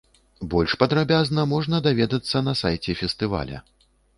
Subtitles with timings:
[0.53, 3.63] Больш падрабязна можна даведацца на сайце фестываля.